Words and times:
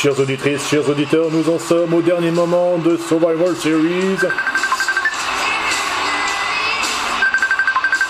Chères 0.00 0.18
auditrices, 0.18 0.66
chers 0.66 0.88
auditeurs, 0.88 1.30
nous 1.30 1.50
en 1.50 1.58
sommes 1.58 1.92
au 1.92 2.00
dernier 2.00 2.30
moment 2.30 2.78
de 2.78 2.96
Survivor 2.96 3.54
Series. 3.54 4.16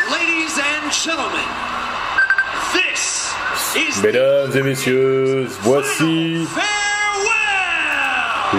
Ladies 0.08 0.56
and 0.60 0.92
gentlemen, 0.92 1.48
this 2.72 3.34
is 3.74 4.00
Mesdames 4.04 4.56
et 4.56 4.62
messieurs, 4.62 5.48
voici 5.62 6.46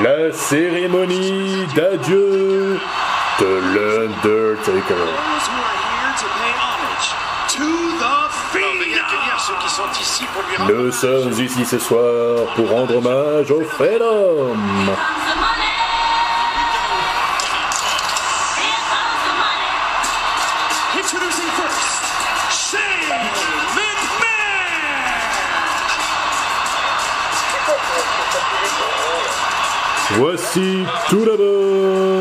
la 0.04 0.34
cérémonie 0.34 1.66
d'adieu 1.74 2.78
de 3.40 3.46
l'Undertaker. 3.74 5.41
Ceux 9.52 9.66
qui 9.66 9.74
sont 9.74 10.02
ici 10.02 10.24
pour 10.34 10.44
lui 10.48 10.58
rendre 10.58 10.74
Nous 10.74 10.92
sommes 10.92 11.44
ici 11.44 11.66
ce 11.66 11.80
soir 11.80 12.46
pour 12.56 12.70
rendre 12.70 12.98
hommage 12.98 13.52
au 13.52 13.60
McMahon. 13.60 14.56
Voici 30.14 30.84
tout 31.10 31.26
d'abord 31.26 32.12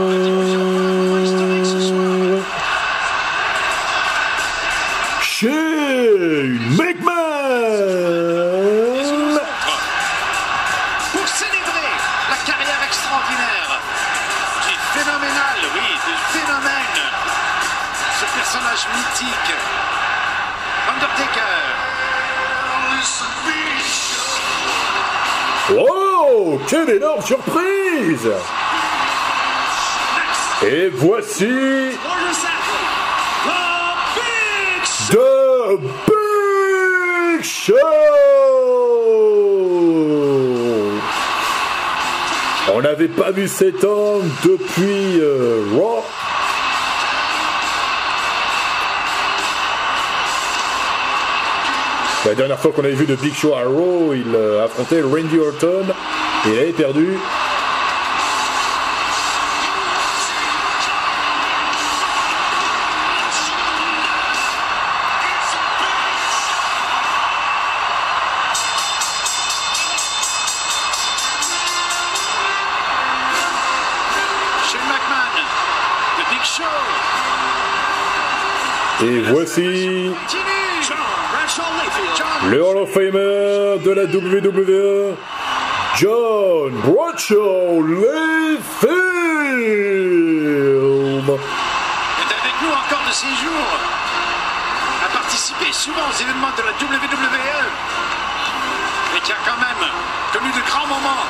surprise 27.20 28.30
Et 30.62 30.88
voici 30.88 31.46
the 35.10 35.80
Big 36.06 37.42
Show. 37.42 37.74
On 42.72 42.82
n'avait 42.82 43.08
pas 43.08 43.32
vu 43.32 43.48
cet 43.48 43.82
homme 43.82 44.30
depuis 44.44 45.20
euh, 45.20 45.64
Raw. 45.74 46.04
La 52.26 52.34
dernière 52.34 52.60
fois 52.60 52.70
qu'on 52.70 52.84
avait 52.84 52.92
vu 52.92 53.06
de 53.06 53.16
Big 53.16 53.34
Show 53.34 53.54
à 53.54 53.64
Raw, 53.64 54.14
il 54.14 54.34
euh, 54.34 54.64
affrontait 54.64 55.00
Randy 55.00 55.38
Orton 55.38 55.86
et 56.46 56.48
il 56.48 56.58
avait 56.58 56.72
perdu. 56.72 57.18
Et 79.02 79.20
voici 79.20 80.12
le 82.50 82.62
Hall 82.62 82.76
of 82.76 82.90
Famer 82.92 83.78
de 83.82 83.90
la 83.92 84.04
WWE, 84.04 85.16
John 86.00 86.72
Bradshaw 86.80 87.82
Layfield. 87.84 88.08
est 91.28 92.32
avec 92.40 92.54
nous 92.62 92.72
encore 92.72 93.04
de 93.06 93.12
ces 93.12 93.28
jours, 93.28 93.78
a 95.04 95.08
participé 95.12 95.66
souvent 95.72 96.08
aux 96.08 96.18
événements 96.22 96.54
de 96.56 96.62
la 96.62 96.72
WWE 96.80 97.66
et 99.14 99.20
qui 99.20 99.30
a 99.30 99.36
quand 99.44 99.60
même 99.60 99.84
connu 100.32 100.50
de 100.50 100.62
grands 100.70 100.86
moments 100.86 101.26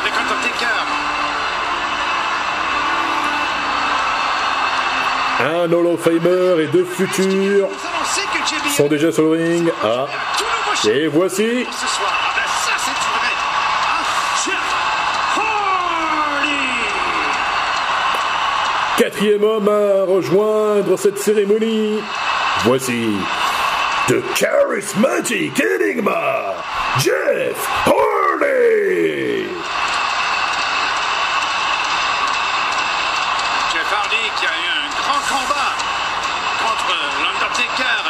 avec 0.00 0.14
Undertaker. 0.14 0.86
Un 5.40 5.70
Hall 5.70 5.86
of 5.88 6.00
Famer 6.00 6.62
et 6.62 6.66
deux 6.68 6.86
futurs 6.86 7.68
sont 8.74 8.88
déjà 8.88 9.12
sur 9.12 9.24
le 9.24 9.30
ring. 9.32 9.70
Ah, 9.84 10.06
et 10.86 11.06
voici 11.08 11.66
ce 11.70 11.86
soir. 11.86 12.12
Ah 12.18 12.32
ben 12.34 12.42
ça 12.46 12.72
c'est 12.78 12.90
une 12.90 13.12
vraie. 13.18 13.36
Ah, 13.90 14.02
Jeff 14.44 14.68
Hardy. 15.36 16.68
Quatrième 19.18 19.42
homme 19.42 19.68
à 19.68 20.04
rejoindre 20.04 20.96
cette 20.96 21.18
cérémonie. 21.18 21.98
Voici 22.62 23.16
The 24.06 24.22
Charismatic 24.36 25.60
Enigma, 25.60 26.54
Jeff 27.00 27.56
Hardy. 27.84 29.48
Jeff 33.72 33.92
Hardy 33.92 34.24
qui 34.38 34.46
a 34.46 34.54
eu 34.54 34.68
un 34.70 34.88
grand 35.02 35.22
combat 35.28 35.74
contre 36.62 36.94
l'Undertaker 37.20 38.04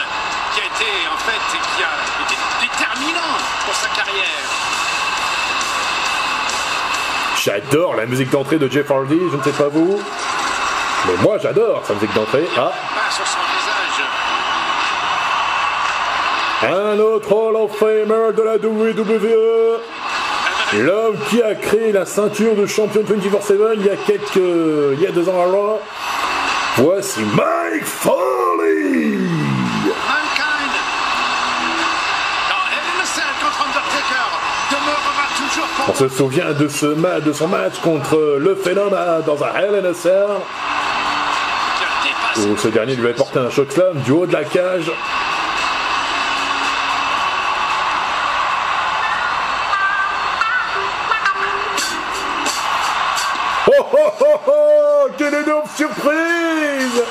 qui 0.53 0.61
a 0.61 0.65
été 0.65 0.91
en 1.11 1.17
fait 1.17 1.45
qui 1.75 1.83
a 1.85 1.97
été 2.23 2.37
déterminant 2.61 3.35
pour 3.65 3.75
sa 3.75 3.89
carrière. 3.89 4.49
J'adore 7.43 7.97
la 7.97 8.05
musique 8.05 8.31
d'entrée 8.31 8.59
de 8.59 8.69
Jeff 8.69 8.91
Hardy, 8.91 9.21
je 9.31 9.37
ne 9.37 9.43
sais 9.43 9.53
pas 9.53 9.69
vous. 9.69 9.99
Mais 11.07 11.15
moi 11.23 11.39
j'adore 11.43 11.83
sa 11.87 11.95
musique 11.95 12.13
d'entrée. 12.15 12.45
Ah, 12.57 12.71
Pas 12.95 13.11
sur 13.15 13.27
son 13.27 13.39
visage. 13.39 14.07
un 16.73 16.99
autre 16.99 17.33
Hall 17.33 17.57
of 17.57 17.77
Famer 17.77 18.33
de 18.37 18.43
la 18.43 18.57
WWE. 18.57 19.81
L'homme 20.85 21.17
qui 21.31 21.43
a 21.43 21.55
créé 21.55 21.93
la 21.93 22.05
ceinture 22.05 22.55
de 22.55 22.67
champion 22.67 23.01
24-7 23.03 23.55
il 23.77 23.87
y 23.87 23.91
a 23.91 23.97
quelques. 23.97 24.37
il 24.37 25.01
y 25.01 25.07
a 25.07 25.11
deux 25.13 25.29
ans 25.29 25.41
à 25.41 25.45
Raw. 25.47 25.81
Voici 26.77 27.21
Mike 27.35 27.85
Foley. 27.85 29.19
On 35.89 35.95
se 35.95 36.09
souvient 36.09 36.53
de, 36.53 36.69
ce 36.69 36.87
ma- 36.87 37.21
de 37.21 37.33
son 37.33 37.49
match 37.49 37.79
contre 37.83 38.37
le 38.39 38.55
Phénomène 38.55 39.23
dans 39.27 39.43
un 39.43 39.55
Hell 39.57 39.75
ce 42.57 42.69
dernier 42.69 42.95
lui 42.95 43.05
avait 43.05 43.15
porté 43.15 43.39
un 43.39 43.51
choc 43.51 43.73
slam 43.73 43.99
du 44.05 44.13
haut 44.13 44.27
de 44.27 44.33
la 44.33 44.45
cage. 44.45 44.91
Oh 53.67 53.87
oh 53.93 54.13
oh 54.21 54.41
oh 54.47 55.09
Quelle 55.17 55.35
énorme 55.35 55.69
surprise 55.77 57.03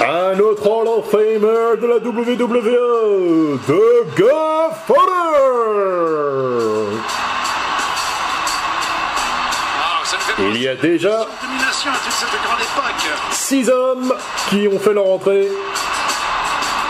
Un 0.00 0.38
autre 0.38 0.66
Hall 0.70 0.88
of 0.88 1.10
Famer 1.10 1.76
de 1.80 1.86
la 1.86 1.96
WWE, 1.96 3.58
The 3.66 4.06
Godfather 4.16 5.18
Il 10.40 10.62
y 10.62 10.68
a 10.68 10.76
déjà 10.76 11.26
six 13.32 13.68
hommes 13.68 14.14
qui 14.48 14.68
ont 14.68 14.78
fait 14.78 14.92
leur 14.92 15.06
entrée 15.06 15.48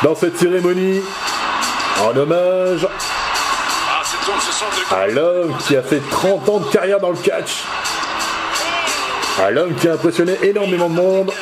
dans 0.02 0.14
cette 0.14 0.36
cérémonie 0.36 1.00
en 2.02 2.16
hommage 2.16 2.86
à 4.90 5.06
l'homme 5.06 5.54
qui 5.66 5.76
a 5.76 5.82
fait 5.82 6.00
30 6.10 6.48
ans 6.48 6.58
de 6.60 6.66
carrière 6.70 7.00
dans 7.00 7.10
le 7.10 7.16
catch, 7.16 7.64
à 9.42 9.50
l'homme 9.50 9.74
qui 9.74 9.88
a 9.88 9.94
impressionné 9.94 10.36
énormément 10.42 10.88
de 10.88 10.94
monde 10.94 11.32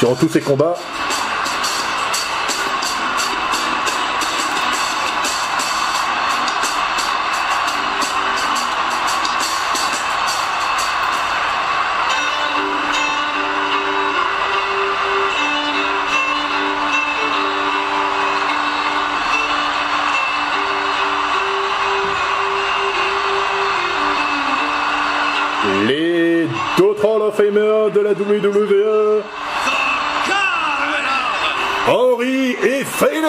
durant 0.00 0.14
tous 0.14 0.28
ses 0.28 0.40
combats. 0.40 0.76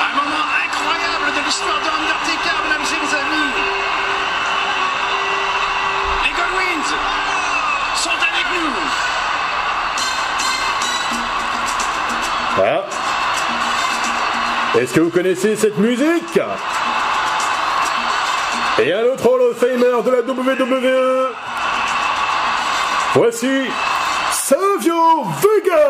Un 0.00 0.12
moment 0.16 0.48
incroyable 0.64 1.28
de 1.36 1.40
l'histoire 1.46 1.80
de 1.80 1.88
Undertaker, 1.88 2.56
mesdames 2.64 2.88
et 2.90 2.98
mes 3.00 3.12
amis. 3.22 3.52
Les 6.24 6.30
Godwins 6.30 6.90
sont 7.96 8.10
avec 8.10 8.46
nous. 8.52 8.72
Voilà. 12.56 12.80
Est-ce 14.80 14.92
que 14.94 15.00
vous 15.00 15.10
connaissez 15.10 15.54
cette 15.56 15.78
musique? 15.78 16.40
Et 18.80 18.92
un 18.92 19.04
autre 19.04 19.28
Hall 19.30 19.42
of 19.42 19.58
Famer 19.58 20.02
de 20.04 20.10
la 20.10 20.20
WWE. 20.22 21.43
Voici 23.14 23.70
Savio 24.32 25.22
Vega. 25.40 25.86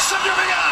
Savio 0.00 0.32
Vega. 0.34 0.62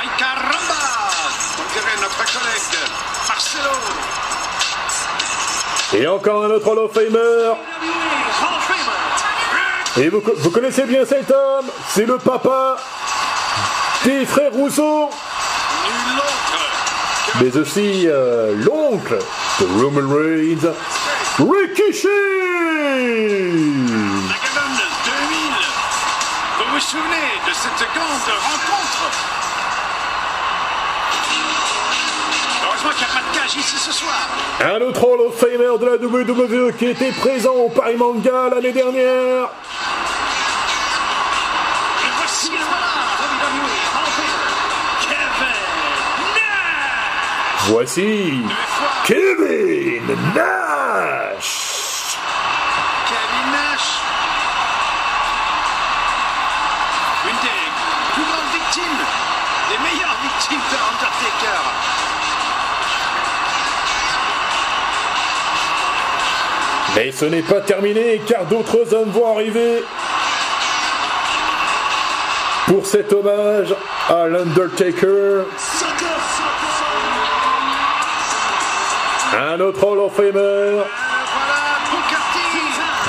Ay 0.00 0.08
caramba 0.16 0.80
notre 2.00 2.24
collègue 2.32 2.78
Marcelo. 3.28 3.76
Et 5.92 6.06
encore 6.06 6.44
un 6.44 6.50
autre 6.50 6.66
Hall 6.66 6.78
of 6.78 6.94
Famer. 6.94 7.52
Et 9.98 10.08
vous, 10.08 10.22
vous 10.24 10.50
connaissez 10.50 10.84
bien 10.84 11.04
cet 11.04 11.30
homme 11.30 11.66
C'est 11.88 12.06
le 12.06 12.16
papa 12.16 12.78
des 14.04 14.24
frères 14.24 14.52
Rousseau, 14.52 15.10
mais 17.40 17.56
aussi 17.56 18.04
euh, 18.06 18.54
l'oncle 18.64 19.18
de 19.60 19.64
Roman 19.82 20.08
Reigns, 20.08 20.72
2000. 25.04 25.52
Vous 26.58 26.74
vous 26.74 26.80
souvenez 26.80 27.30
de 27.46 27.52
cette 27.52 27.88
grande 27.94 28.28
rencontre? 28.40 29.04
Heureusement 32.64 32.90
qu'il 32.90 33.06
n'y 33.06 33.12
a 33.12 33.14
pas 33.14 33.30
de 33.30 33.36
cage 33.36 33.56
ici 33.56 33.76
ce 33.76 33.92
soir. 33.92 34.28
Un 34.60 34.80
autre 34.80 35.04
Hall 35.04 35.20
of 35.20 35.36
Famer 35.38 35.78
de 35.78 35.86
la 35.86 35.96
WWE 35.96 36.72
qui 36.78 36.86
était 36.86 37.12
présent 37.12 37.54
au 37.54 37.68
Paris 37.68 37.96
Manga 37.96 38.48
l'année 38.50 38.72
dernière. 38.72 39.50
Voici 47.70 48.42
Kevin 49.04 50.02
Nash. 50.34 52.16
Kevin 53.06 53.52
Nash 53.52 53.88
Une 57.26 57.40
des 57.42 57.62
plus 58.12 58.24
grandes 58.24 58.52
victimes, 58.52 59.00
des 59.70 59.78
meilleures 59.84 60.18
victimes 60.20 60.58
de 60.68 60.78
Undertaker. 60.90 61.62
Mais 66.96 67.12
ce 67.12 67.24
n'est 67.26 67.42
pas 67.42 67.60
terminé 67.60 68.20
car 68.26 68.46
d'autres 68.46 68.92
hommes 68.94 69.10
vont 69.10 69.32
arriver 69.32 69.84
pour 72.66 72.84
cet 72.84 73.12
hommage 73.12 73.72
à 74.08 74.26
l'Undertaker. 74.26 75.44
Un 79.32 79.60
autre 79.60 79.84
Hall 79.84 79.98
of 80.00 80.12
Famer. 80.12 80.82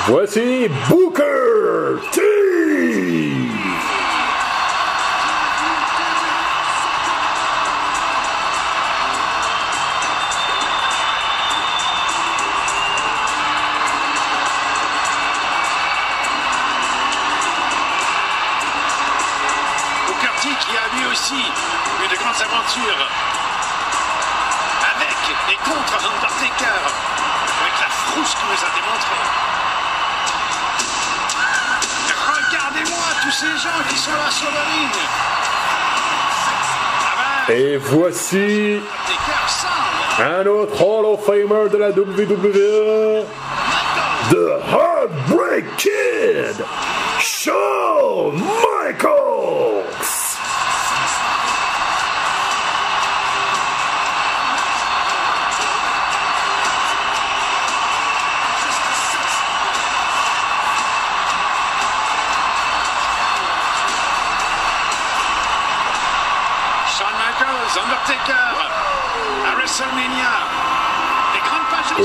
Voici 0.06 0.68
Booker 0.88 1.98
T. 2.12 2.31
voici 37.92 38.80
un 40.18 40.46
autre 40.46 40.80
Hall 40.80 41.04
of 41.04 41.24
Famer 41.24 41.68
de 41.68 41.76
la 41.76 41.90
WWE. 41.90 43.24
The 44.30 44.60
Heartbreak 44.70 45.64
Kid, 45.76 46.64
Shawn 47.20 48.40
Michaels. 48.64 50.11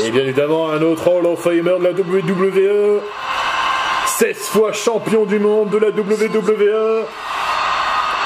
Et 0.03 0.11
bien 0.11 0.21
évidemment, 0.21 0.69
un 0.69 0.81
autre 0.81 1.07
Hall 1.07 1.25
of 1.25 1.41
Famer 1.41 1.61
de 1.79 1.83
la 1.83 1.91
WWE. 1.91 3.01
16 4.05 4.37
fois 4.49 4.73
champion 4.73 5.25
du 5.25 5.39
monde 5.39 5.69
de 5.69 5.77
la 5.77 5.89
WWE. 5.89 7.05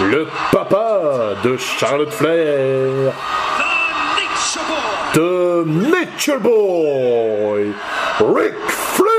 Le 0.02 0.28
papa 0.52 1.36
de 1.44 1.58
Charlotte 1.58 2.12
Flair. 2.12 3.14
The 3.58 3.66
Nature 4.16 4.64
Boy. 4.68 5.12
The 5.14 5.66
Nature 5.68 6.40
Boy. 6.40 7.74
Ric 8.20 8.54
Flair. 8.68 9.12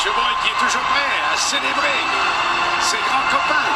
Nature 0.00 0.14
Boy 0.14 0.32
qui 0.42 0.48
est 0.48 0.58
toujours 0.58 0.80
prêt 0.82 1.00
à 1.32 1.36
célébrer 1.36 2.00
ses 2.80 2.96
grands 2.96 3.28
copains. 3.30 3.70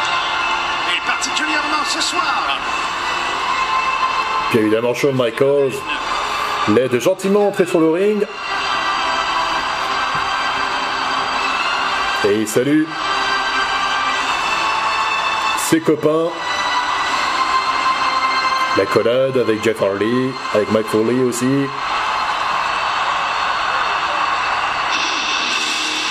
Et 0.95 0.99
particulièrement 1.05 1.83
ce 1.87 2.01
soir. 2.01 2.57
Évidemment, 4.75 4.93
Shawn 4.93 5.15
Michaels 5.15 5.71
l'aide 6.67 6.99
gentiment 6.99 7.47
entrer 7.47 7.65
sur 7.65 7.79
le 7.79 7.91
ring. 7.91 8.27
Et 12.25 12.41
il 12.41 12.45
salue 12.45 12.83
ses 15.59 15.79
copains. 15.79 16.27
La 18.75 18.85
collade 18.85 19.37
avec 19.37 19.63
Jeff 19.63 19.81
Hardy, 19.81 20.31
avec 20.53 20.69
Mike 20.73 20.87
Foley 20.87 21.21
aussi. 21.21 21.45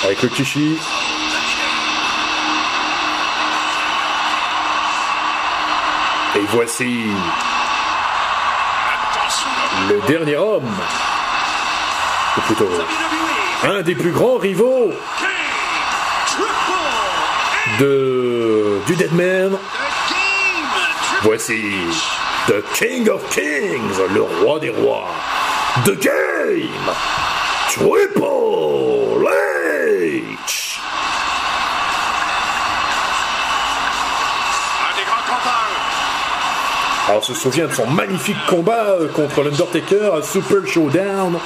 Avec 0.04 0.22
le 0.22 0.28
Kishi. 0.30 0.78
Et 6.36 6.46
voici 6.48 7.10
le 9.88 10.00
dernier 10.06 10.36
homme. 10.36 10.70
Ou 12.36 12.40
plutôt, 12.42 12.68
un 13.62 13.82
des 13.82 13.94
plus 13.94 14.10
grands 14.10 14.38
rivaux 14.38 14.92
de, 17.78 18.80
du 18.86 18.96
Deadman. 18.96 19.56
Voici 21.22 21.62
The 22.48 22.62
King 22.74 23.08
of 23.08 23.22
Kings, 23.30 23.98
le 24.12 24.22
roi 24.22 24.58
des 24.58 24.70
rois. 24.70 25.08
The 25.84 25.98
Game, 25.98 26.92
Triple 27.70 28.33
on 37.16 37.22
se 37.22 37.34
souvient 37.34 37.66
de 37.66 37.72
son 37.72 37.86
magnifique 37.86 38.36
combat 38.48 38.86
euh, 39.00 39.08
contre 39.08 39.42
l'Undertaker 39.42 40.10
à 40.18 40.22
Super 40.22 40.66
Showdown 40.66 41.38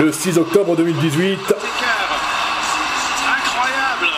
le 0.00 0.12
6 0.12 0.38
octobre 0.38 0.76
2018. 0.76 1.38
Taker. 1.46 1.56
Incroyable 3.36 4.12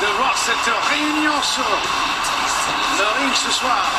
de 0.00 0.06
voir 0.18 0.36
cette 0.36 0.72
réunion 0.90 1.42
sur 1.42 1.64
le 2.98 3.20
ring 3.20 3.34
ce 3.34 3.50
soir. 3.50 3.90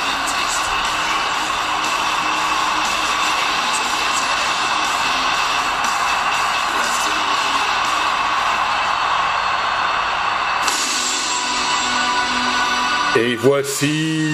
Et 13.20 13.36
voici 13.36 14.30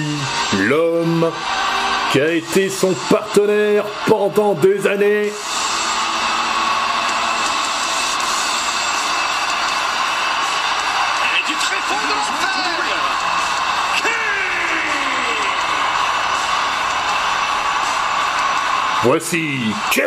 l'homme 0.68 1.32
qui 2.14 2.20
a 2.20 2.32
été 2.32 2.68
son 2.68 2.94
partenaire 3.10 3.84
pendant 4.06 4.54
des 4.54 4.86
années. 4.86 5.32
Voici 19.02 19.58
Kane. 19.90 20.04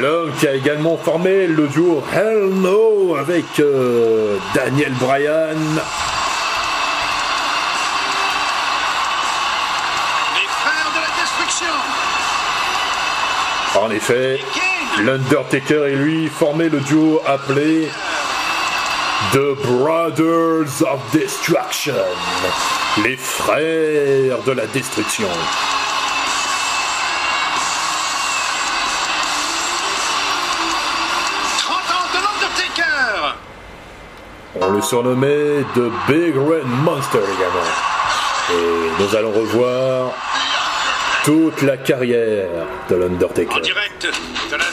L'homme 0.00 0.30
qui 0.38 0.46
a 0.46 0.54
également 0.54 0.98
formé 0.98 1.46
le 1.46 1.68
duo 1.68 2.02
Hell 2.12 2.50
No 2.56 3.16
avec 3.16 3.44
euh, 3.60 4.36
Daniel 4.54 4.92
Bryan. 4.94 5.56
Les 10.34 10.48
frères 10.48 10.90
de 10.94 11.00
la 11.00 11.08
destruction. 11.22 11.74
En 13.80 13.90
effet, 13.90 14.40
l'Undertaker 15.02 15.86
et 15.88 15.96
lui 15.96 16.28
formaient 16.28 16.68
le 16.68 16.80
duo 16.80 17.22
appelé 17.26 17.88
The 19.32 19.56
Brothers 19.64 20.82
of 20.82 21.00
Destruction, 21.12 21.94
les 23.02 23.16
frères 23.16 24.42
de 24.44 24.52
la 24.52 24.66
destruction. 24.66 25.28
«On 34.68 34.72
le 34.72 34.82
surnommait 34.82 35.64
The 35.74 35.90
Big 36.08 36.34
Red 36.36 36.66
Monster 36.82 37.18
également. 37.18 37.70
Et 38.50 39.02
nous 39.02 39.16
allons 39.16 39.30
revoir 39.30 40.12
toute 41.24 41.62
la 41.62 41.76
carrière 41.76 42.48
de 42.90 42.96
En 42.96 42.98
l'Undertaker. 42.98 43.54
la 43.54 44.64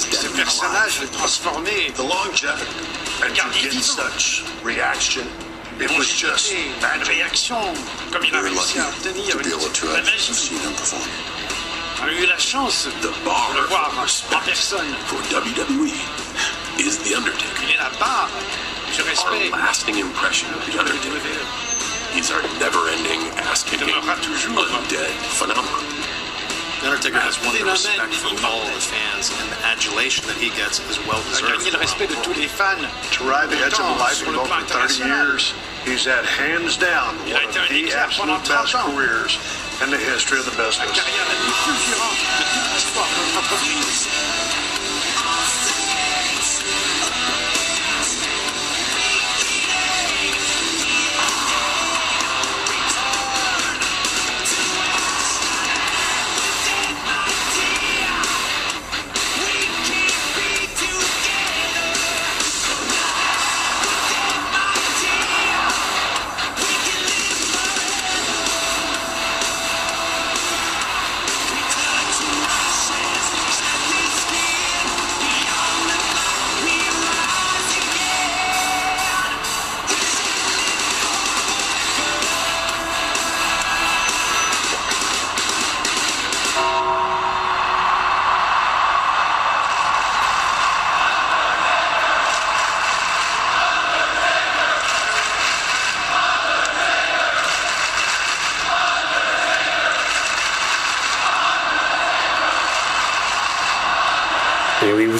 ce 0.00 0.28
personnage, 0.28 0.98
alive. 0.98 1.02
le 1.02 1.08
transformer. 1.18 1.90
The 1.94 2.02
longevity, 2.02 2.64
and 3.24 3.34
to 3.34 3.42
get 3.60 3.72
such 3.82 4.44
reaction, 4.62 5.26
it 5.80 5.90
was 5.98 6.06
just 6.08 6.52
Une 6.52 7.02
réaction, 7.04 7.58
comme 8.12 8.24
il 8.24 8.34
a 8.34 8.40
réussi 8.40 8.76
lucky 8.76 8.78
à 8.78 8.88
obtenir 8.88 9.30
to 9.32 9.38
be 9.38 9.52
able 9.52 9.72
to 9.72 9.86
la 9.86 9.96
have 9.98 10.04
magie. 10.04 10.32
seen 10.34 10.58
him 10.58 10.72
perform. 10.72 11.02
On 12.02 12.08
a 12.08 12.12
eu 12.12 12.26
la 12.26 12.38
chance 12.38 12.88
de 13.02 13.08
le 13.08 13.66
voir 13.68 13.92
en 13.98 14.40
personne. 14.44 14.94
for 15.06 15.16
WWE 15.32 15.92
is 16.78 16.98
The 16.98 17.14
Undertaker. 17.16 17.62
Il 17.62 17.70
est 17.70 17.78
la 17.78 17.90
barre 17.98 18.28
du 18.94 19.02
respect. 19.02 19.50
Our 19.52 19.58
lasting 19.58 19.98
impression 19.98 20.48
of 20.54 20.64
The 20.66 20.78
Undertaker 20.78 21.20
is 22.16 22.30
our 22.30 22.42
never-ending 22.60 23.20
ass-kicking, 23.50 23.88
undead 23.88 25.10
phenomenon. 25.34 26.03
The 26.84 26.90
Undertaker 26.90 27.16
has 27.24 27.40
won 27.40 27.56
the 27.56 27.64
respect 27.64 28.12
from 28.12 28.36
all 28.44 28.60
the 28.60 28.76
fans, 28.76 29.32
and 29.40 29.48
the 29.48 29.56
adulation 29.72 30.28
that 30.28 30.36
he 30.36 30.52
gets 30.52 30.84
is 30.92 31.00
well 31.08 31.16
a 31.16 31.24
gagné 31.32 31.64
deserved. 31.64 31.72
le 31.72 31.80
respect 31.80 32.12
de 32.12 32.20
tous 32.20 32.36
les 32.36 32.44
fans. 32.44 32.84
to 33.16 33.24
ride 33.24 33.48
the 33.48 33.56
edge 33.56 33.72
of 33.72 33.88
the 33.88 33.96
life 33.96 34.20
Sur 34.20 34.28
in 34.28 34.36
over 34.36 34.60
30 34.68 35.00
years. 35.00 35.54
He's 35.88 36.04
had 36.04 36.28
hands 36.28 36.76
down 36.76 37.16
Il 37.24 37.40
a 37.40 37.40
one 37.40 37.56
of 37.56 37.72
the 37.72 37.88
absolute 37.96 38.44
best 38.44 38.76
careers 38.76 39.40
in 39.80 39.88
the 39.88 39.96
history 39.96 40.36
of 40.36 40.44
the 40.44 40.52
business. 40.60 40.92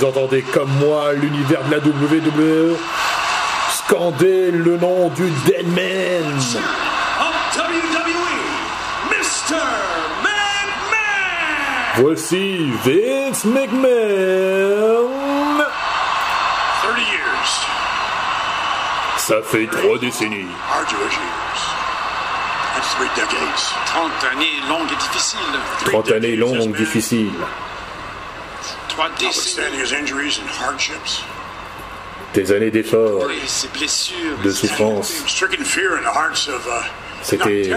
Vous 0.05 0.11
entendez 0.11 0.43
comme 0.43 0.71
moi 0.81 1.15
l'univers 1.15 1.65
de 1.65 1.71
la 1.71 1.79
WWE 1.79 2.77
scander 3.71 4.51
le 4.51 4.77
nom 4.77 5.09
du 5.09 5.31
Deadman. 5.47 6.37
Of 7.21 7.57
WWE, 7.57 8.45
Mr. 9.11 9.57
McMahon! 10.23 11.97
Voici 11.97 12.71
Vince 12.85 13.47
McMahon. 13.47 15.09
30 16.83 16.99
years. 16.99 17.67
Ça 19.17 19.37
fait 19.43 19.67
trois 19.69 19.99
décennies. 19.99 20.45
Arduous 20.71 20.99
years. 20.99 21.61
That's 22.75 22.95
three 22.97 23.09
decades. 23.17 23.73
30 23.87 24.13
années 24.33 24.61
longues 24.69 24.93
et 24.93 24.97
difficiles. 24.97 25.41
30 25.87 26.13
années 26.13 26.37
longues, 26.37 26.77
difficiles. 26.77 27.31
Trois 28.95 29.09
décennies. 29.19 29.27
Notwithstanding 29.29 29.81
his 29.81 29.93
injuries 29.93 30.39
and 30.41 30.49
hardships, 30.49 31.23
Des 32.33 32.51
années 32.53 32.71
d'efforts, 32.71 33.27
de 33.29 33.33
et 33.33 33.47
ses- 33.47 34.53
souffrance. 34.53 35.13
stricken 35.27 35.65
fear 35.65 35.97
in 35.99 36.03
the 36.03 36.15
hearts 36.15 36.49
of, 36.49 36.65
uh, 36.67 36.85
C'était- 37.23 37.73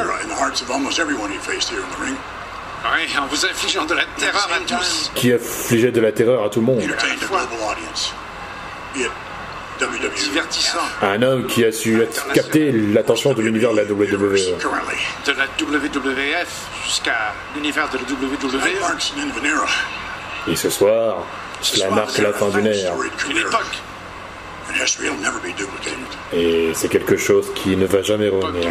en 3.20 3.28
vous 3.28 3.46
infligeant 3.46 3.86
de 3.86 3.94
la 3.96 4.06
terreur 4.18 4.48
à 4.54 4.60
tous. 4.66 5.12
Qui 5.16 5.34
affligeait 5.34 5.92
de 5.92 6.02
la 6.02 6.12
terreur 6.12 6.44
à 6.44 6.50
tout 6.50 6.60
le 6.60 6.66
monde. 6.68 6.82
Divertissant. 9.80 10.78
Un 11.04 11.22
homme 11.22 11.46
qui 11.48 11.64
a 11.64 11.72
su 11.72 12.02
capter 12.34 12.72
l'attention 12.72 13.34
de 13.34 13.42
l'univers 13.44 13.72
de 13.74 13.78
la 13.78 13.84
WWE. 13.84 14.58
De 15.26 15.32
la 15.34 15.46
WWF 15.60 16.48
jusqu'à 16.86 17.34
l'univers 17.56 17.88
de 17.90 17.98
la 17.98 18.04
WWE. 18.04 18.98
Et 20.48 20.56
ce 20.56 20.70
soir, 20.70 21.24
cela 21.62 21.90
marque 21.90 22.18
la 22.20 22.34
fin 22.34 22.50
d'une 22.50 22.68
ère. 22.68 22.94
Et 26.34 26.72
c'est 26.76 26.90
quelque 26.90 27.18
chose 27.18 27.48
qui 27.56 27.76
ne 27.76 27.86
va 27.86 28.02
jamais 28.02 28.30
revenir. 28.30 28.70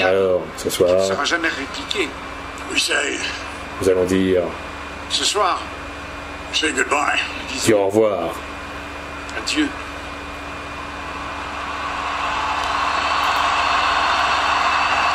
Alors, 0.00 0.42
ce 0.56 0.70
soir, 0.70 0.96
nous 3.82 3.88
allons 3.88 4.04
dire, 4.04 4.42
Ce 5.10 5.24
soir, 5.24 5.60
say 6.52 6.72
goodbye. 6.72 7.20
dis 7.64 7.72
au 7.74 7.86
revoir. 7.86 8.30
adieu. 9.36 9.68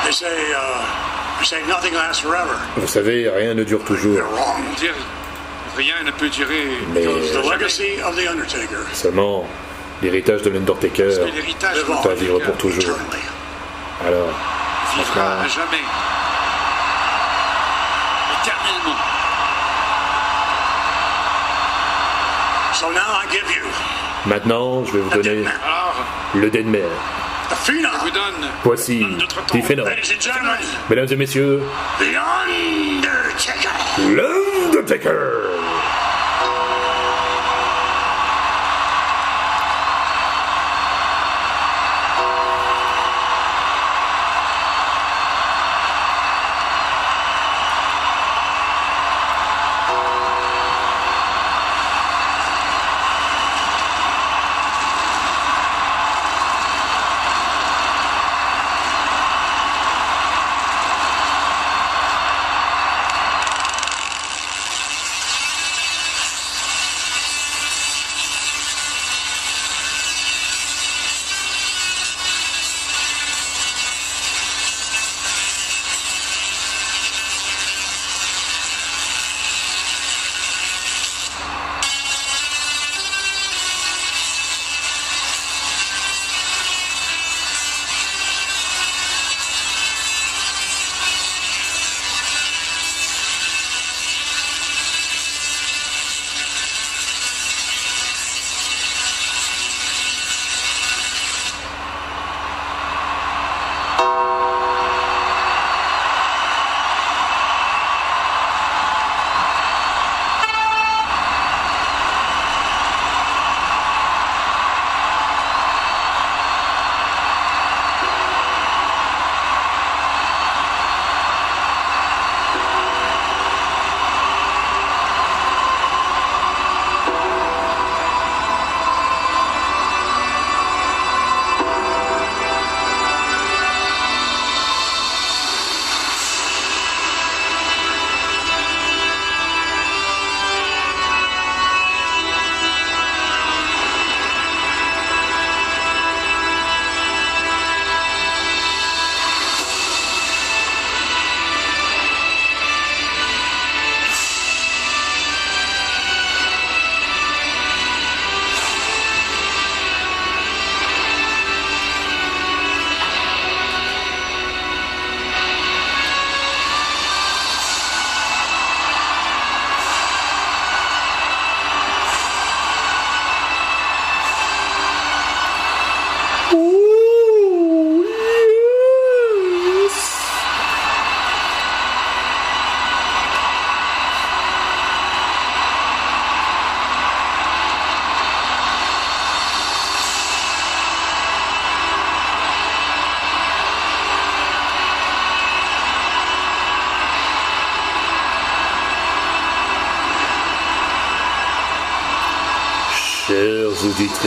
They 0.06 0.12
say, 0.12 0.52
uh, 0.54 0.86
they 1.50 1.58
say 1.58 1.68
nothing 1.68 1.94
lasts 1.94 2.22
forever. 2.22 2.56
Vous 2.78 2.88
savez, 2.88 3.30
rien 3.30 3.54
ne 3.54 3.64
dure 3.64 3.84
toujours. 3.84 4.20
Rien 5.76 6.04
ne 6.06 6.12
peut 6.12 6.30
durer. 6.30 6.68
Mais 6.94 7.04
The 7.04 7.44
legacy 7.50 8.02
of 8.02 8.16
The 8.16 8.28
Undertaker 8.28 8.84
seulement, 8.94 9.46
l'héritage 10.02 10.42
de 10.44 10.50
l'Undertaker 10.50 11.10
doit 12.04 12.14
vivre 12.16 12.40
pour 12.40 12.58
toujours. 12.58 12.98
Alors, 14.06 14.30
vivra 14.96 15.42
à 15.42 15.48
jamais. 15.48 15.84
Éternellement. 18.42 19.00
So 22.74 22.92
now 22.92 23.00
I 23.00 23.26
give 23.32 23.50
you 23.56 23.66
maintenant, 24.26 24.84
je 24.86 24.92
vais 24.94 25.00
vous 25.00 25.10
donner 25.10 25.46
le 26.36 26.50
Deadman. 26.50 26.82
The 27.50 27.56
Voici 28.64 29.04
and 29.04 29.20
gentlemen, 30.20 30.60
Mesdames 30.90 31.12
et 31.12 31.16
messieurs, 31.18 31.62
The 32.00 32.16
Undertaker. 32.16 33.76
l'Undertaker. 34.16 35.55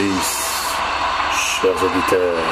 Chers 0.00 1.70
auditeurs, 1.72 2.44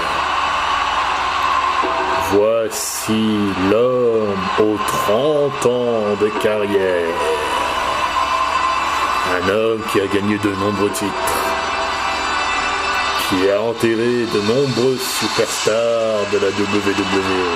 voici 2.33 3.39
l'homme 3.71 4.35
aux 4.59 4.77
30 4.77 5.67
ans 5.67 6.17
de 6.21 6.29
carrière. 6.43 7.15
Un 9.37 9.49
homme 9.49 9.81
qui 9.93 10.01
a 10.01 10.07
gagné 10.07 10.39
de 10.39 10.51
nombreux 10.51 10.91
titres, 10.91 11.13
qui 13.29 13.49
a 13.49 13.61
enterré 13.61 14.27
de 14.35 14.41
nombreuses 14.41 15.03
superstars 15.03 16.27
de 16.33 16.39
la 16.39 16.49
WWE. 16.49 17.47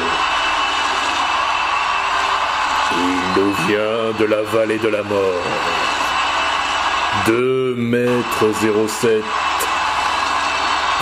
Il 2.93 3.41
nous 3.41 3.53
vient 3.67 4.19
de 4.21 4.25
la 4.25 4.43
vallée 4.43 4.79
de 4.79 4.89
la 4.89 5.03
mort. 5.03 5.43
2 7.27 7.75
mètres 7.77 8.53
07 8.89 9.25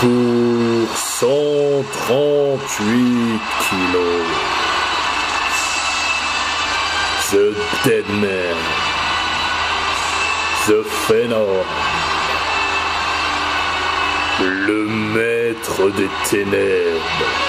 pour 0.01 0.97
138 0.97 3.41
kilos. 3.69 4.27
The 7.31 7.55
Dead 7.85 8.09
Man. 8.21 8.57
The 10.67 10.83
Phenom. 10.85 11.65
Le 14.41 14.87
maître 14.87 15.91
des 15.97 16.11
ténèbres. 16.25 17.49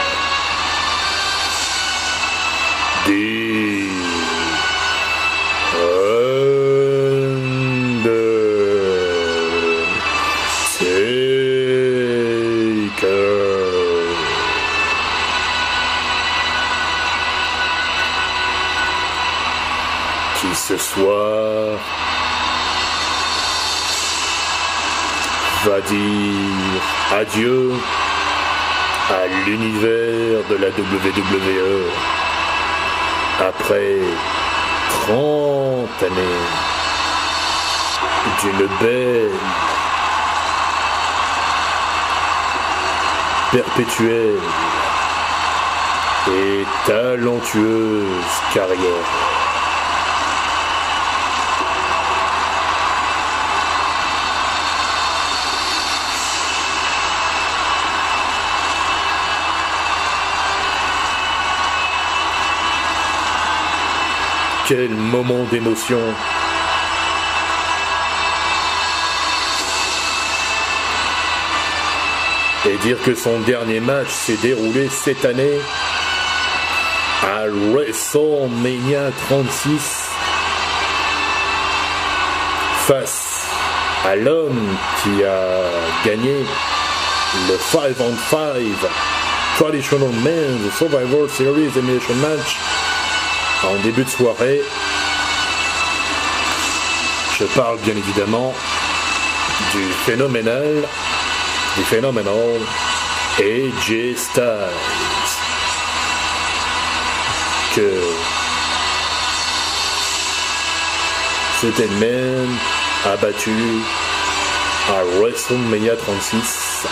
Adieu 27.12 27.72
à 29.10 29.26
l'univers 29.46 30.44
de 30.50 30.56
la 30.56 30.68
WWE 30.70 31.90
après 33.40 33.98
30 35.08 36.04
années 36.04 36.46
d'une 38.42 38.68
belle, 38.82 39.32
perpétuelle 43.52 44.40
et 46.28 46.66
talentueuse 46.86 48.06
carrière. 48.54 49.29
Quel 64.70 64.90
moment 64.90 65.46
d'émotion. 65.50 65.98
Et 72.68 72.78
dire 72.78 73.02
que 73.02 73.16
son 73.16 73.40
dernier 73.40 73.80
match 73.80 74.10
s'est 74.10 74.38
déroulé 74.44 74.88
cette 74.90 75.26
année 75.26 75.58
à 77.24 77.48
WrestleMania 77.48 79.10
36 79.30 80.10
face 82.86 83.48
à 84.06 84.16
l'homme 84.18 84.78
qui 85.02 85.24
a 85.24 85.64
gagné 86.06 86.46
le 87.50 87.58
5 87.58 87.96
on 88.02 88.16
5 88.30 88.38
Traditional 89.58 90.12
Men's 90.24 90.72
Survivor 90.78 91.28
Series 91.28 91.72
Elimination 91.76 92.14
Match 92.18 92.69
en 93.64 93.76
début 93.84 94.04
de 94.04 94.10
soirée. 94.10 94.62
Je 97.38 97.46
parle 97.46 97.78
bien 97.80 97.96
évidemment 97.96 98.54
du 99.74 99.84
phénoménal, 100.06 100.84
du 101.78 101.84
phénoménal 101.84 102.60
AJ 103.40 104.16
Styles. 104.16 104.54
Que 107.76 108.02
ce 111.62 111.68
Man 112.00 112.58
a 113.06 113.16
battu 113.18 113.52
à 114.90 115.04
WrestleMania 115.20 115.96
36 115.96 116.88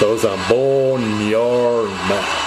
dans 0.00 0.26
un 0.26 0.36
bon 0.48 0.98
yard 1.28 1.88
match. 2.08 2.45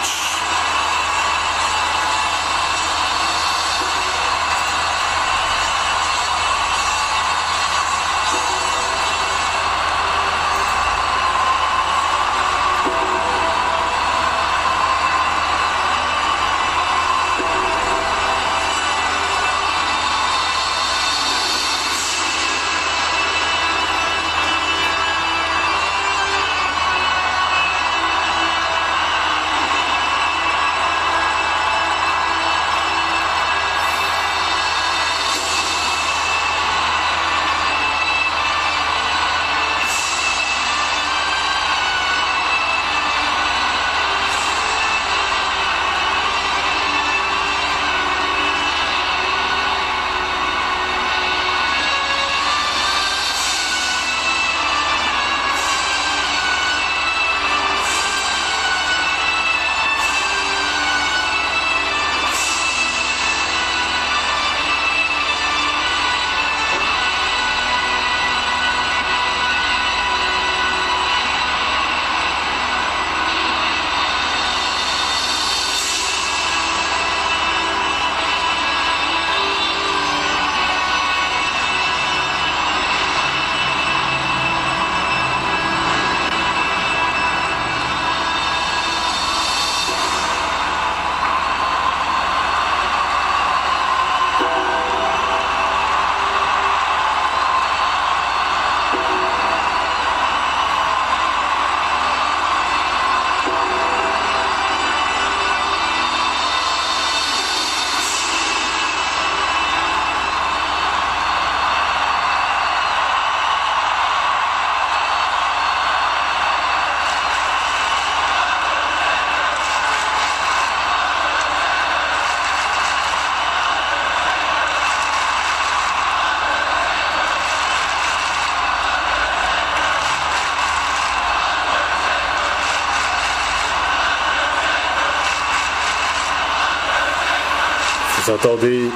Entendez 138.32 138.92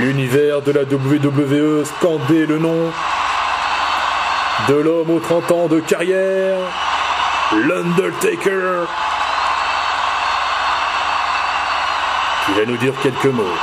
l'univers 0.00 0.62
de 0.62 0.72
la 0.72 0.82
WWE 0.82 1.84
scander 1.84 2.46
le 2.46 2.58
nom 2.58 2.90
de 4.68 4.74
l'homme 4.74 5.10
aux 5.10 5.20
30 5.20 5.50
ans 5.52 5.66
de 5.68 5.78
carrière, 5.78 6.58
l'Undertaker, 7.52 8.86
qui 12.46 12.52
va 12.52 12.66
nous 12.66 12.76
dire 12.78 12.94
quelques 13.02 13.26
mots. 13.26 13.56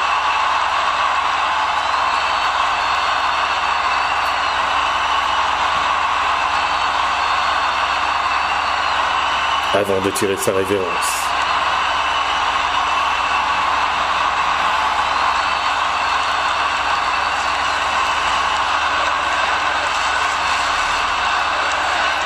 avant 9.74 10.02
de 10.02 10.10
tirer 10.10 10.36
sa 10.36 10.52
révérence. 10.52 11.29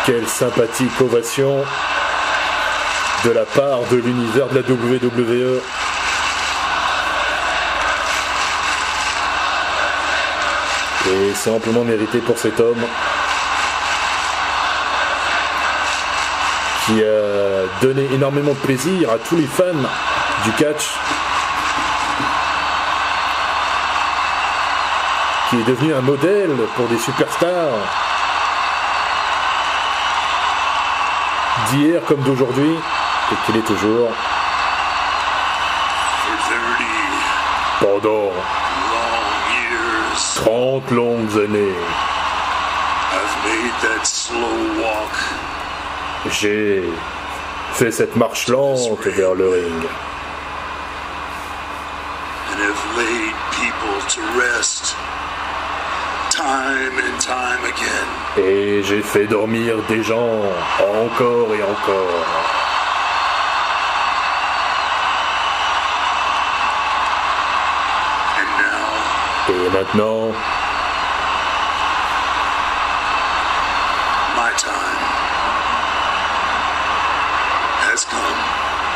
Quelle 0.05 0.27
sympathique 0.27 0.99
ovation 0.99 1.63
de 3.23 3.31
la 3.31 3.45
part 3.45 3.79
de 3.89 3.95
l'univers 3.95 4.47
de 4.49 4.55
la 4.55 4.61
WWE. 4.69 5.61
Et 11.07 11.33
c'est 11.33 11.49
amplement 11.49 11.85
mérité 11.85 12.17
pour 12.19 12.37
cet 12.37 12.59
homme 12.59 12.83
qui 16.85 17.01
a 17.01 17.81
donné 17.81 18.05
énormément 18.13 18.51
de 18.51 18.57
plaisir 18.57 19.09
à 19.09 19.17
tous 19.17 19.37
les 19.37 19.47
fans 19.47 19.63
du 20.43 20.51
catch. 20.51 20.95
Qui 25.49 25.55
est 25.61 25.65
devenu 25.65 25.93
un 25.93 26.01
modèle 26.01 26.51
pour 26.75 26.87
des 26.87 26.97
superstars 26.97 28.12
d'hier 31.73 32.01
comme 32.07 32.21
d'aujourd'hui 32.21 32.75
et 33.31 33.35
qu'il 33.45 33.57
est 33.57 33.65
toujours 33.65 34.09
For 37.79 37.99
30 37.99 38.01
pendant 38.01 38.25
long 38.25 39.21
years, 39.51 40.33
30 40.35 40.91
longues 40.91 41.43
années. 41.43 41.75
J'ai 46.29 46.83
fait 47.73 47.91
cette 47.91 48.15
marche 48.15 48.47
lente 48.47 49.05
vers 49.05 49.33
le 49.33 49.49
ring 49.49 49.83
et 58.37 58.81
j'ai 58.83 59.01
fait 59.01 59.27
dormir 59.27 59.75
des 59.87 60.03
gens 60.03 60.41
encore 60.79 61.53
et 61.53 61.63
encore. 61.63 62.25
Et 69.49 69.69
maintenant, 69.69 70.31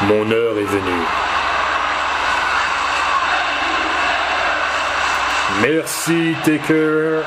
mon 0.03 0.31
heure 0.31 0.57
est 0.57 0.63
venue. 0.63 1.05
Merci 5.61 6.35
Taker. 6.43 7.23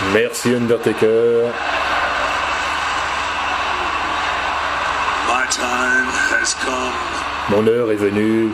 Merci 0.00 0.54
Undertaker. 0.54 1.52
My 5.26 5.44
time 5.50 6.08
has 6.30 6.54
come. 6.54 6.94
Mon 7.50 7.66
heure 7.66 7.90
est 7.90 7.96
venue. 7.96 8.52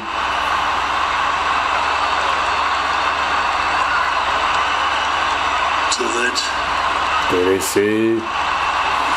to 5.92 6.02
let 6.02 6.42
de 7.30 7.37
laisser 7.50 8.18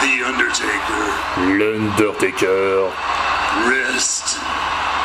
the 0.02 0.24
Undertaker 0.28 1.06
l'Undertaker 1.58 2.92
rest 3.66 4.38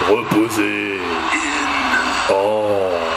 reposer 0.07 1.01
in 1.33 1.73
en 2.29 3.12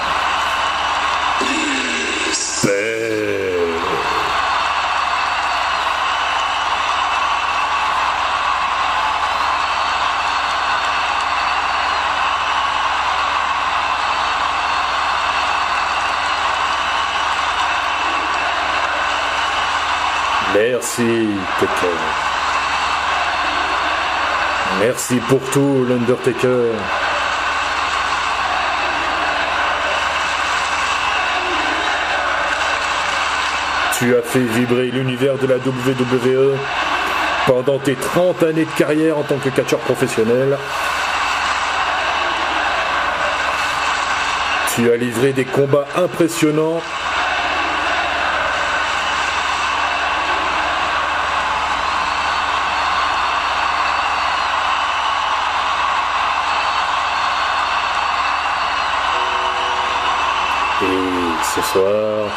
Merci. 20.68 21.28
Merci 24.80 25.16
pour 25.30 25.40
tout, 25.52 25.86
l'Undertaker. 25.88 26.72
Tu 34.00 34.16
as 34.16 34.22
fait 34.24 34.40
vibrer 34.40 34.88
l'univers 34.88 35.38
de 35.38 35.46
la 35.46 35.58
WWE 35.58 36.58
pendant 37.46 37.78
tes 37.78 37.94
30 37.96 38.42
années 38.42 38.66
de 38.66 38.72
carrière 38.72 39.20
en 39.20 39.24
tant 39.24 39.38
que 39.38 39.50
catcheur 39.50 39.80
professionnel. 39.82 40.58
Tu 44.74 44.92
as 44.92 44.98
livré 44.98 45.32
des 45.32 45.46
combats 45.46 45.86
impressionnants 45.96 46.82
Et 60.82 61.44
ce 61.56 61.62
soir, 61.62 62.30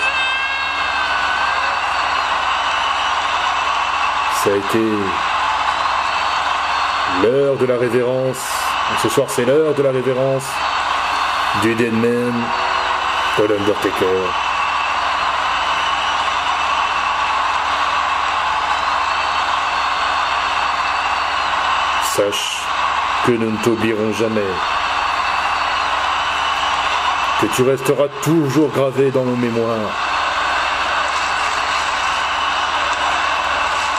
l'heure 7.22 7.56
de 7.56 7.66
la 7.66 7.78
révérence. 7.78 8.38
Ce 9.02 9.08
soir, 9.08 9.28
c'est 9.30 9.44
l'heure 9.44 9.74
de 9.74 9.82
la 9.82 9.90
révérence 9.90 10.44
du 11.62 11.74
Deadman, 11.74 12.34
de 13.38 13.44
l'Undertaker. 13.44 14.06
Sache 22.02 22.62
que 23.26 23.32
nous 23.32 23.50
ne 23.50 23.56
t'oublierons 23.58 24.12
jamais 24.12 24.40
que 27.40 27.46
tu 27.54 27.62
resteras 27.62 28.08
toujours 28.22 28.68
gravé 28.70 29.12
dans 29.12 29.24
nos 29.24 29.36
mémoires 29.36 30.07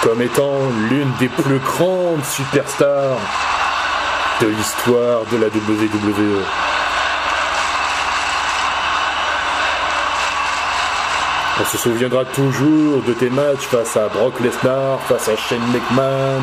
comme 0.10 0.22
étant 0.24 0.58
l'une 0.90 1.12
des 1.20 1.28
plus 1.28 1.60
grandes 1.60 2.26
superstars 2.26 3.20
de 4.42 4.48
l'histoire 4.48 5.24
de 5.32 5.38
la 5.38 5.48
WWE. 5.48 6.42
On 11.62 11.66
se 11.66 11.78
souviendra 11.78 12.26
toujours 12.26 13.04
de 13.04 13.14
tes 13.14 13.30
matchs 13.30 13.68
face 13.70 13.98
à 13.98 14.08
Brock 14.08 14.40
Lesnar, 14.40 15.00
face 15.02 15.30
à 15.30 15.36
Shane 15.36 15.60
McMahon, 15.72 16.42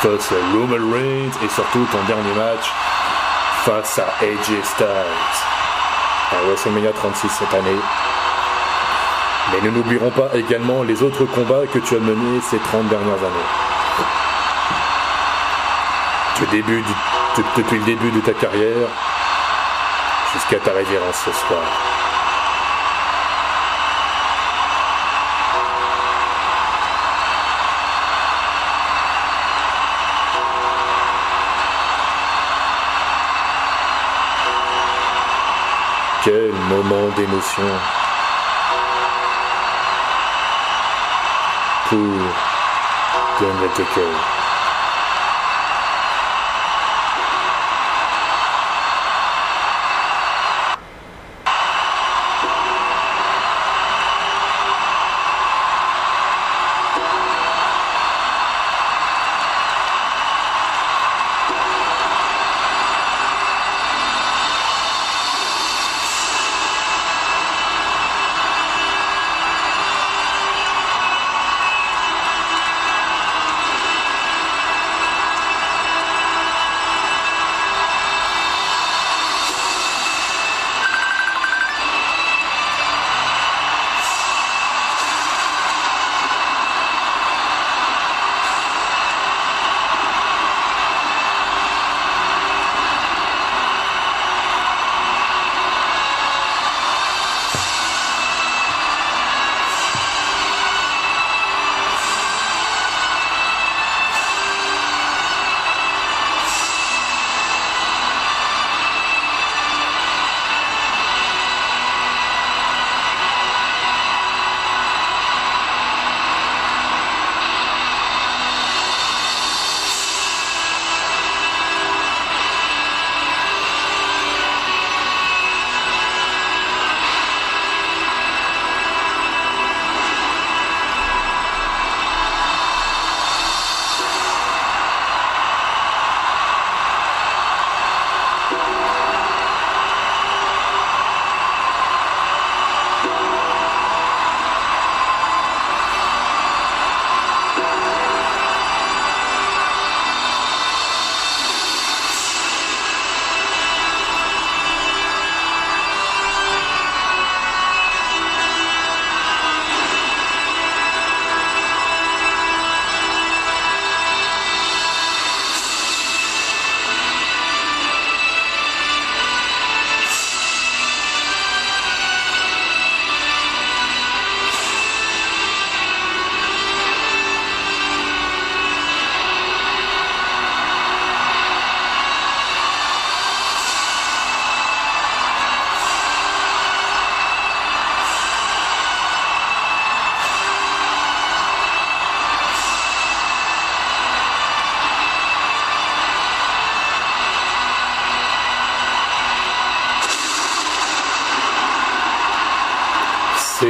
face 0.00 0.32
à 0.32 0.52
Roman 0.52 0.92
Reigns 0.92 1.44
et 1.44 1.48
surtout 1.48 1.86
ton 1.92 2.02
dernier 2.08 2.34
match 2.34 2.72
face 3.64 4.00
à 4.00 4.06
AJ 4.20 4.64
Styles 4.64 4.86
à 6.32 6.48
WrestleMania 6.48 6.90
36 6.90 7.28
cette 7.28 7.54
année. 7.54 7.78
Mais 9.52 9.60
nous 9.62 9.70
n'oublierons 9.70 10.10
pas 10.10 10.30
également 10.34 10.82
les 10.82 11.02
autres 11.02 11.24
combats 11.24 11.66
que 11.72 11.78
tu 11.78 11.94
as 11.94 12.00
menés 12.00 12.40
ces 12.42 12.58
30 12.58 12.88
dernières 12.88 13.14
années. 13.14 13.50
Depuis 16.38 17.78
le 17.78 17.84
début 17.84 18.10
de 18.10 18.20
ta 18.20 18.32
carrière 18.32 18.88
jusqu'à 20.32 20.58
ta 20.58 20.72
révérence 20.72 21.16
ce 21.24 21.32
soir. 21.32 21.62
Quel 36.24 36.52
moment 36.68 37.08
d'émotion 37.16 37.62
pour 41.88 41.98
The 43.38 43.44
Undertaker. 43.44 44.35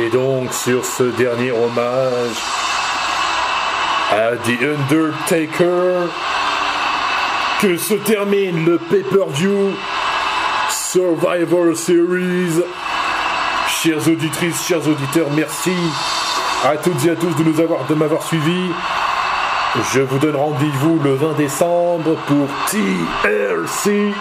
C'est 0.06 0.12
donc 0.12 0.52
sur 0.52 0.84
ce 0.84 1.02
dernier 1.02 1.50
hommage 1.50 2.36
à 4.12 4.36
The 4.36 4.62
Undertaker 4.62 6.08
que 7.60 7.76
se 7.76 7.94
termine 7.94 8.64
le 8.64 8.78
pay-per-view 8.78 9.72
Survivor 10.70 11.74
Series. 11.74 12.62
Chères 13.68 14.06
auditrices, 14.06 14.64
chers 14.64 14.86
auditeurs, 14.86 15.28
merci 15.34 15.74
à 16.64 16.76
toutes 16.76 17.04
et 17.04 17.10
à 17.10 17.16
tous 17.16 17.34
de 17.34 17.42
nous 17.42 17.60
avoir 17.60 17.84
de 17.86 17.94
m'avoir 17.94 18.22
suivi. 18.22 18.70
Je 19.92 20.00
vous 20.02 20.18
donne 20.18 20.36
rendez-vous 20.36 21.00
le 21.02 21.14
20 21.14 21.32
décembre 21.36 22.16
pour 22.28 22.46
TLC. 22.70 24.12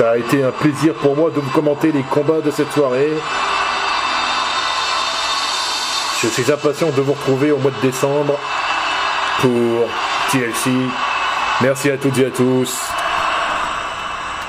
Ça 0.00 0.12
a 0.12 0.16
été 0.16 0.42
un 0.42 0.50
plaisir 0.50 0.94
pour 0.94 1.14
moi 1.14 1.28
de 1.28 1.40
vous 1.40 1.50
commenter 1.50 1.92
les 1.92 2.00
combats 2.00 2.40
de 2.40 2.50
cette 2.50 2.72
soirée. 2.72 3.12
Je 6.22 6.28
suis 6.28 6.50
impatient 6.50 6.88
de 6.88 7.02
vous 7.02 7.12
retrouver 7.12 7.52
au 7.52 7.58
mois 7.58 7.70
de 7.70 7.86
décembre 7.86 8.38
pour 9.42 9.90
TLC. 10.30 10.70
Merci 11.60 11.90
à 11.90 11.98
toutes 11.98 12.16
et 12.16 12.24
à 12.24 12.30
tous. 12.30 12.80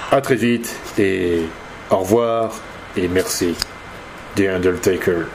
À 0.09 0.21
très 0.21 0.35
vite 0.35 0.73
et 0.97 1.41
au 1.89 1.97
revoir 1.97 2.51
et 2.95 3.09
merci. 3.09 3.53
The 4.37 4.47
Undertaker. 4.55 5.25